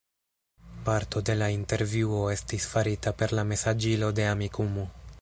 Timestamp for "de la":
1.29-1.49